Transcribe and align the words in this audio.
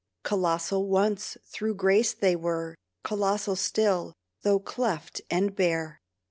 Colossal 0.23 0.87
once 0.87 1.37
through 1.45 1.75
grace 1.75 2.11
they 2.11 2.35
were; 2.35 2.73
Colossal 3.03 3.55
still, 3.55 4.13
though 4.41 4.57
cleft 4.57 5.21
and 5.29 5.55
bare. 5.55 6.01